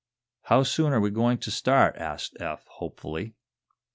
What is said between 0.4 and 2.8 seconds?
"How soon are we going to start?" asked Eph,